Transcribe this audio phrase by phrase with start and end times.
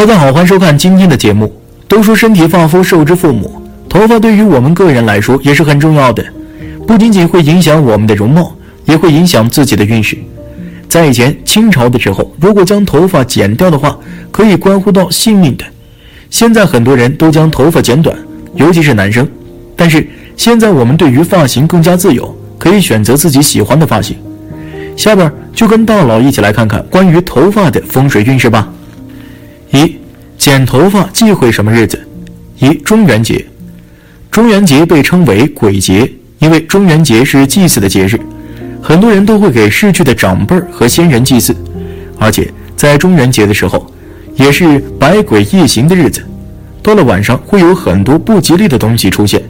[0.00, 1.52] 大家好，欢迎收看今天的节目。
[1.86, 6.24] 都说身体发肤受之父母，头发对于我们个人来说也是很重要的，
[6.86, 8.56] 不仅仅会影响我们的容貌，
[8.86, 10.16] 也会影响自己的运势。
[10.88, 13.94] 在以前清朝的时候，如果将头发剪掉的话，
[14.30, 15.64] 可以关乎到性命的。
[16.30, 18.16] 现在很多人都将头发剪短，
[18.54, 19.28] 尤其是男生。
[19.76, 24.16] 但是现在我们对于发型更加自由，可以选择自己喜欢的发型。
[24.96, 28.66] 下边就跟大佬一起来看看关于头发的风水运势吧。
[29.72, 29.96] 一、
[30.36, 31.98] 剪头发忌讳什么日子？
[32.58, 33.44] 一、中元节。
[34.30, 38.18] 中元节被称为鬼节，因为中元节是祭祀的节日，
[38.82, 41.54] 很多人都会给逝去的长辈和先人祭祀，
[42.18, 43.92] 而且在中元节的时候，
[44.36, 46.22] 也是百鬼夜行的日子。
[46.82, 49.42] 到了晚上，会有很多不吉利的东西出现。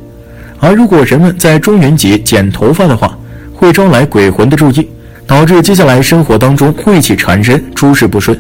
[0.59, 3.17] 而如果人们在中元节剪头发的话，
[3.55, 4.89] 会招来鬼魂的注意，
[5.27, 8.39] 导致接下来生活当中晦气缠身，诸事不顺，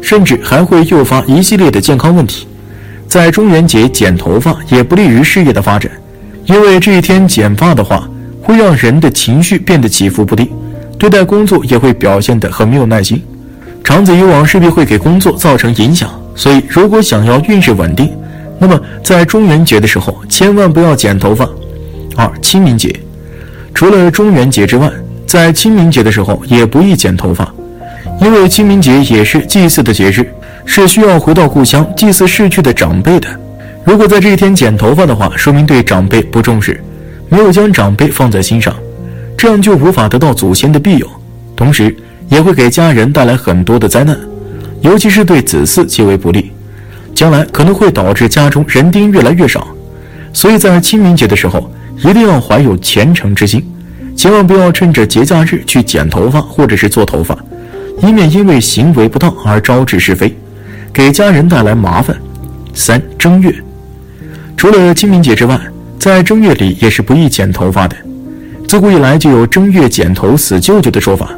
[0.00, 2.46] 甚至还会诱发一系列的健康问题。
[3.08, 5.90] 在中元节剪头发也不利于事业的发展，
[6.44, 8.08] 因为这一天剪发的话，
[8.42, 10.48] 会让人的情绪变得起伏不定，
[10.98, 13.22] 对待工作也会表现得很没有耐心，
[13.84, 16.10] 长此以往势必会给工作造成影响。
[16.34, 18.10] 所以，如果想要运势稳定，
[18.58, 21.48] 那么在中元节的时候千万不要剪头发。
[22.16, 22.94] 二、清明节，
[23.72, 24.90] 除了中元节之外，
[25.26, 27.52] 在清明节的时候也不宜剪头发，
[28.20, 30.28] 因为清明节也是祭祀的节日，
[30.64, 33.28] 是需要回到故乡祭祀逝去的长辈的。
[33.84, 36.82] 如果在这一天剪头发的话，说明对长辈不重视，
[37.28, 38.74] 没有将长辈放在心上，
[39.36, 41.06] 这样就无法得到祖先的庇佑，
[41.54, 41.94] 同时
[42.28, 44.18] 也会给家人带来很多的灾难。
[44.80, 46.50] 尤其是对子嗣极为不利，
[47.14, 49.66] 将来可能会导致家中人丁越来越少。
[50.32, 53.64] 所以在清明节的时候，一定要怀有虔诚之心，
[54.16, 57.36] 千万不要趁着节假日去剪头发或者是做头发，
[58.02, 60.36] 以免因为行为不当而招致是非，
[60.92, 62.16] 给家人带来麻烦。
[62.74, 63.54] 三正月，
[64.56, 65.58] 除了清明节之外，
[65.98, 67.96] 在正月里也是不宜剪头发的。
[68.68, 71.30] 自古以来就有正月剪头死舅舅的说法，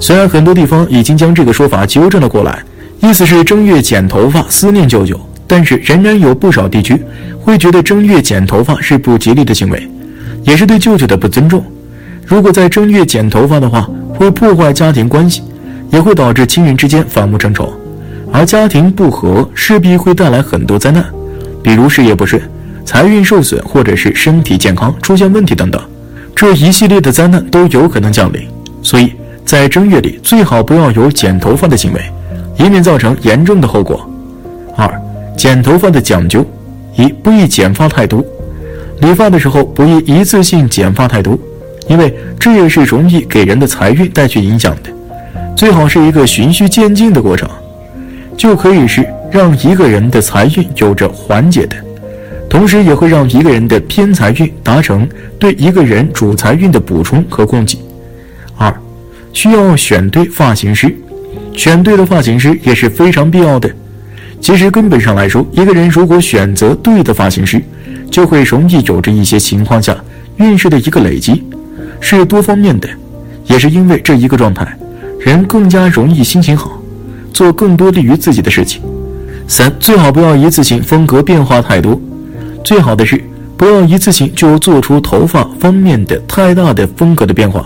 [0.00, 2.62] 虽然很多地方已经将这个说法纠正了过来。
[3.00, 6.98] 意思是正月剪头发思念舅舅，但是仍然有不少地区
[7.38, 9.86] 会觉得正月剪头发是不吉利的行为，
[10.42, 11.62] 也是对舅舅的不尊重。
[12.24, 15.42] 如果在正月剪头发的话，会破坏家庭关系，
[15.94, 17.72] 也会导致亲人之间反目成仇，
[18.32, 21.04] 而家庭不和势必会带来很多灾难，
[21.62, 22.42] 比如事业不顺、
[22.84, 25.80] 财运受损，或者是身体健康出现问题等等，
[26.34, 28.42] 这一系列的灾难都有可能降临。
[28.82, 29.12] 所以
[29.44, 32.00] 在正月里最好不要有剪头发的行为。
[32.56, 34.08] 以免造成严重的后果。
[34.76, 34.88] 二、
[35.36, 36.46] 剪头发的讲究：
[36.96, 38.24] 一、不宜剪发太多，
[39.00, 41.36] 理发的时候不宜一次性剪发太多，
[41.88, 44.93] 因为这也是容易给人的财运带去影响的。
[45.56, 47.48] 最好是一个循序渐进的过程，
[48.36, 51.76] 就可以是让一个人的财运有着缓解的，
[52.50, 57.78] 同时也会让一个人的偏财运达成对一个人主财运的补充和供给。
[58.56, 58.74] 二、
[59.32, 60.94] 需要选对发型师。
[61.56, 63.70] 选对的发型师也是非常必要的。
[64.40, 67.62] 其实根本上来说，一个人如果选择对的发型师，
[68.10, 69.96] 就会容易有着一些情况下
[70.36, 71.44] 运势的一个累积，
[72.00, 72.88] 是多方面的。
[73.46, 74.66] 也是因为这一个状态，
[75.18, 76.78] 人更加容易心情好，
[77.32, 78.80] 做更多利于自己的事情。
[79.46, 82.00] 三，最好不要一次性风格变化太多。
[82.62, 83.22] 最好的是
[83.56, 87.64] 不要一次性就做出头发方面的太大的风格的变化，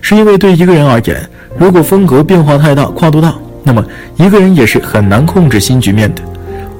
[0.00, 1.28] 是因为对一个人而言。
[1.56, 3.84] 如果风格变化太大、跨度大，那么
[4.16, 6.22] 一个人也是很难控制新局面的，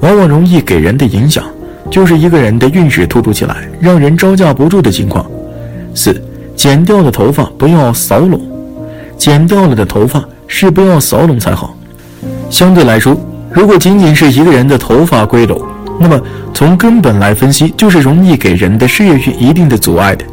[0.01, 1.43] 往往容易给人的影响
[1.89, 5.25] 就是一个人的运势突出起来，让人招架不住的情况。
[5.93, 6.21] 四，
[6.55, 8.41] 剪掉的头发不要扫拢，
[9.17, 11.75] 剪掉了的头发是不要扫拢才好。
[12.49, 13.15] 相对来说，
[13.51, 15.61] 如果仅仅是一个人的头发归拢，
[15.99, 16.19] 那么
[16.53, 20.25] 从根本来分析，就是容易给人的事业运一定的阻碍的，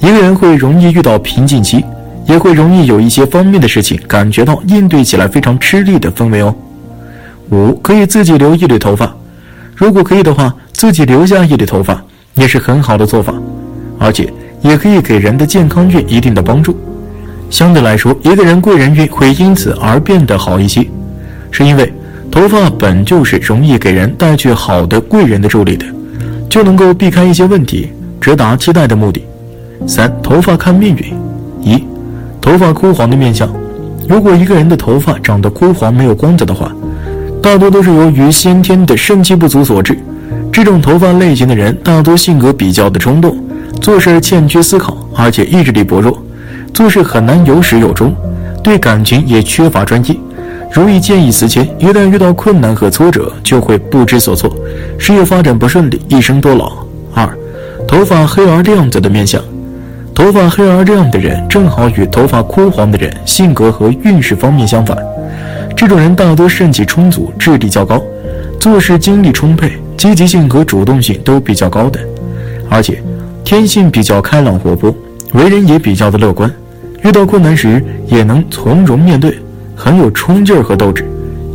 [0.00, 1.84] 一个人会容易遇到瓶颈期。
[2.26, 6.54] 也会容易有一些方面的事情感觉到应对起来非常吃力的氛围哦。
[7.50, 9.10] 五，可以自己留一缕头发，
[9.74, 11.98] 如果可以的话，自己留下一缕头发
[12.34, 13.32] 也是很好的做法，
[13.98, 14.30] 而且
[14.60, 16.78] 也可以给人的健康运一定的帮助。
[17.50, 20.86] 相对来说，一个人贵人运会因此而变得好一些，
[21.50, 21.92] 是因为
[22.30, 25.86] 头发本就是容易给人带去好的贵人的助力的，
[26.48, 27.88] 就能够避开一些问题，
[28.20, 29.22] 直达期待的目的。
[29.86, 31.14] 三，头发看命运，
[31.62, 31.82] 一。
[32.40, 33.48] 头发枯黄的面相，
[34.08, 36.72] 如果一个人的头发长得枯黄、没有光泽的话，
[37.42, 39.98] 大多都是由于先天的肾气不足所致。
[40.50, 43.36] 这种头发类型的人，大多性格比较的冲动，
[43.80, 46.22] 做事欠缺思考，而且意志力薄弱，
[46.78, 48.14] 做事很难有始有终，
[48.62, 50.20] 对感情也缺乏专一，
[50.70, 54.48] 容易见异思迁，一旦遇到困难和挫折，就会不知所措，
[54.96, 56.70] 事业发展不顺利，一生多劳。
[57.12, 57.28] 二，
[57.84, 59.42] 头发黑而亮泽的面相，
[60.14, 64.96] 头发黑而亮的人，正好与头发枯黄的人性格和运势方面相反。
[65.76, 68.00] 这种人大多肾气充足，智力较高，
[68.60, 71.98] 做事精力充沛，积极性和主动性都比较高的，
[72.70, 73.02] 而且
[73.42, 74.94] 天性比较开朗活泼，
[75.32, 76.48] 为人也比较的乐观，
[77.02, 79.38] 遇到困难时也能从容面对。
[79.80, 81.08] 很有冲劲儿和斗志，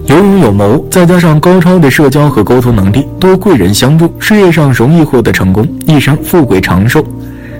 [0.05, 7.05] 有勇有谋，再加上高超的社交和沟通能力，多贵人相助，事业上容易获得成功，一生富贵长寿。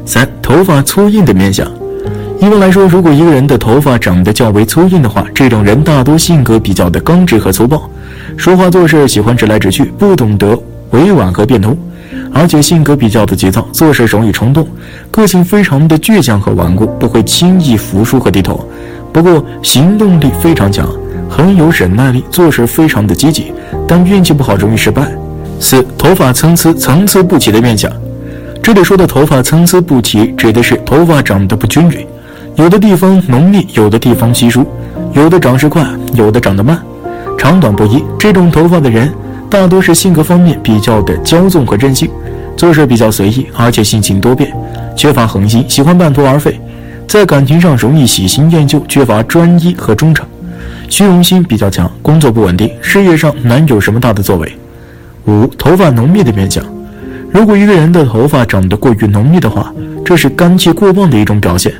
[0.06, 1.69] 三、头发粗硬的面相，
[2.39, 7.89] 一般来说，如果一个人的头发长得较为粗硬的话，这种人大多性格比较的刚直和粗暴，
[8.38, 10.57] 说话做事喜欢直来直去，不懂得
[10.91, 11.77] 委婉和变通，
[12.33, 14.68] 而且性格比较的急躁，做事容易冲动，
[15.12, 18.68] 个性非常的倔强和顽固，不会轻易服输和低头。
[19.13, 20.89] 不过行动力非常强，
[21.30, 23.53] 很有忍耐力，做事非常的积极，
[23.88, 25.07] 但运气不好，容易失败。
[25.59, 27.89] 四、头发参差、层次不齐的面相。
[28.62, 32.06] 这里说的头发参差不齐，指的是头发长得不均匀，
[32.56, 34.65] 有的地方浓密，有的地方稀疏，
[35.13, 36.81] 有的长势快，有的长得慢，
[37.38, 38.03] 长短不一。
[38.18, 39.13] 这种头发的人，
[39.53, 42.09] 大多是性格方面比较的骄纵和任性，
[42.57, 44.51] 做事比较随意，而且性情多变，
[44.95, 46.59] 缺乏恒心，喜欢半途而废。
[47.07, 50.25] 在感情上容易喜新厌旧，缺乏专一和忠诚，
[50.89, 54.57] 虚荣心比较强，工作不稳定，事业上难有什么大的作为。
[55.27, 56.65] 五、头发浓密的面相，
[57.31, 59.71] 如果一个人的头发长得过于浓密的话，
[60.03, 61.71] 这是肝气过旺的一种表现。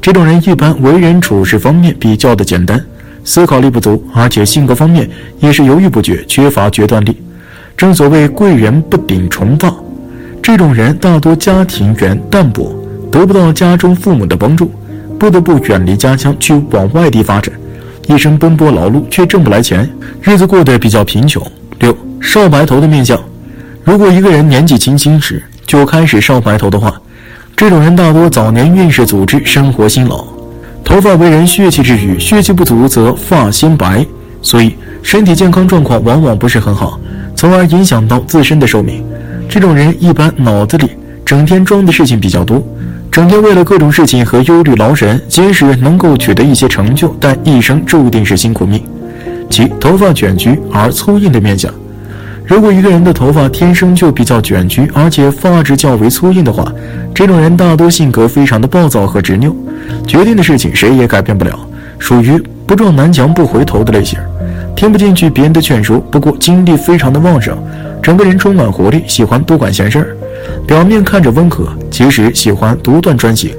[0.00, 2.84] 这种人一般为人处事方面比较的简单，
[3.24, 5.08] 思考力不足，而且性格方面
[5.38, 7.16] 也是犹豫不决，缺乏决断力。
[7.76, 9.74] 正所谓贵人不顶重发，
[10.42, 12.74] 这种人大多家庭缘淡薄。
[13.10, 14.72] 得不到家中父母的帮助，
[15.18, 17.52] 不得不远离家乡去往外地发展，
[18.08, 19.86] 一生奔波劳碌却挣不来钱，
[20.22, 21.46] 日子过得比较贫穷。
[21.80, 23.20] 六少白头的面相，
[23.84, 26.98] 如果一个人年纪轻轻时就开始少白头的话，
[27.54, 30.24] 这种人大多早年运势组织，生活辛劳，
[30.84, 34.04] 头发为人血气之余，血气不足则发先白，
[34.42, 36.98] 所以身体健康状况往往不是很好，
[37.34, 39.02] 从而影响到自身的寿命。
[39.48, 40.90] 这种人一般脑子里
[41.24, 42.62] 整天装的事情比较多。
[43.10, 48.82] 整天为了各种事情和忧虑劳神，即使能够取得一些成就，但一生注定是辛苦命。
[49.50, 51.72] 其头发卷曲而粗硬的面相，
[52.44, 56.70] 如果一个人的头发天生就比较卷曲，而且发质较为粗硬的话，
[57.14, 59.54] 这种人大多性格非常的暴躁和执拗，
[60.06, 61.58] 决定的事情谁也改变不了，
[61.98, 64.18] 属于不撞南墙不回头的类型，
[64.74, 65.98] 听不进去别人的劝说。
[66.10, 67.56] 不过精力非常的旺盛，
[68.02, 70.16] 整个人充满活力，喜欢多管闲事儿。
[70.66, 73.50] 表面看着温和，其实喜欢独断专行，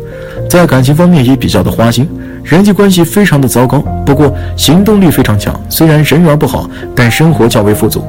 [0.49, 2.07] 在感情方面也比较的花心，
[2.43, 3.79] 人际关系非常的糟糕。
[4.05, 8.03] 不过行动力非常强，虽然人缘不好，但生活较为富足。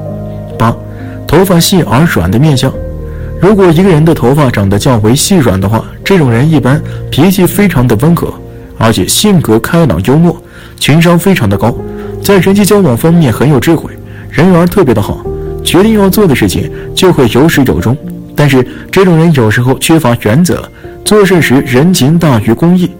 [1.27, 2.71] 头发细而软的面相，
[3.41, 8.33] 如果一个人的头发长得较为细软的话，这种人一般脾气非常的温和，
[8.77, 10.41] 而且性格开朗幽默，
[10.79, 11.75] 情商非常的高，
[12.21, 13.91] 在人际交往方面很有智慧，
[14.29, 15.25] 人缘特别的好，
[15.63, 17.97] 决定要做的事情就会有始有终。
[18.35, 20.69] 但是这种人有时候缺乏原则，
[21.03, 22.91] 做事时人情大于公义，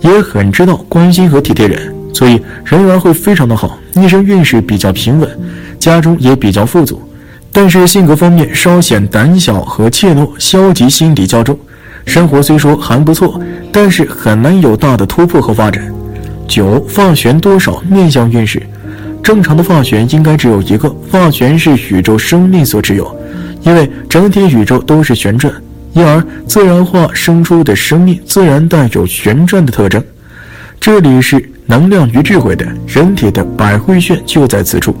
[0.00, 5.28] 也很知道关心和体贴人，所以人缘会非常的好，一生运势比较平稳，
[5.78, 7.00] 家中也比较富足。
[7.52, 11.58] 但是性格方面稍显胆小和怯懦，消极心理较重。
[12.06, 13.38] 生活虽说还不错，
[13.70, 15.84] 但是很难有大的突破和发展。
[16.48, 18.62] 九发旋多少面相运势，
[19.22, 23.16] 正常的发旋应该只有一个，发旋是宇宙生命所持有。
[23.62, 25.52] 因为整体宇宙都是旋转，
[25.92, 30.02] 因而自然化生出的生命自然带有旋转的特征。
[30.80, 34.96] 这里是能量与智慧的人体的百会穴就在此处。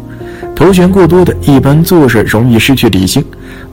[0.62, 3.24] 头旋过多的，一般做事容易失去理性，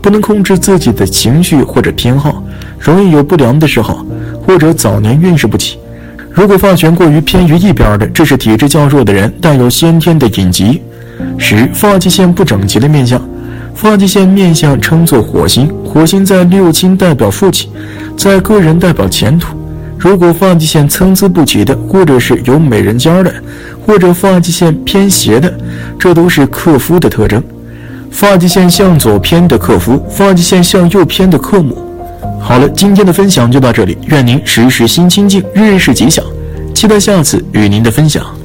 [0.02, 2.44] 不能控制自己的情绪或者偏好，
[2.80, 4.04] 容易有不良的嗜好，
[4.42, 5.78] 或者早年运势不起。
[6.32, 10.82] 如果发旋过于偏于一边的，这是体质较弱的人，带有先天的隐疾。
[11.38, 13.22] 十发际线不整齐的面相。
[13.76, 17.70] 发际线面相称作火星，火星在六亲代表父亲，
[18.18, 19.59] 在个人代表前途。
[20.00, 23.34] 如果发际线参差不齐的，或者是有美人尖的，
[23.86, 25.54] 或者发际线偏斜的，
[26.00, 27.44] 这都是克夫的特征。
[28.10, 31.78] 发际线向左偏的克夫，发际线向右偏的克母。
[32.40, 36.24] 好了，今天的分享就到这里，愿您时时心清静，日日是吉祥。
[36.74, 38.39] 期待下次与您的分享。